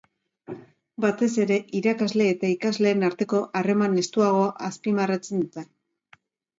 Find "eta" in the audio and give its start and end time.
2.37-2.51